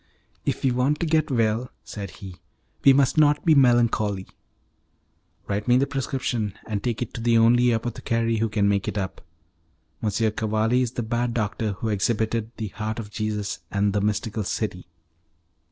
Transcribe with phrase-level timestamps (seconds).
[0.47, 2.37] "If we want to get well," said he,
[2.83, 4.25] "we must not be melancholy."
[5.47, 8.97] "Write me the prescription, and take it to the only apothecary who can make it
[8.97, 9.21] up.
[10.01, 10.09] M.
[10.31, 14.87] Cavalli is the bad doctor who exhibited 'The Heart of Jesus,' and 'The Mystical City.